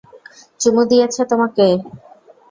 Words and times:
চুমু 0.59 0.81
দিয়েছে 0.89 1.21
তোকে। 1.29 1.67